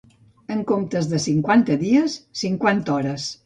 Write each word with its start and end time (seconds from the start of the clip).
En 0.55 0.63
comptes 0.71 1.11
de 1.11 1.21
cinquanta 1.27 1.77
dies, 1.87 2.19
cinquanta 2.45 2.97
hores. 2.99 3.33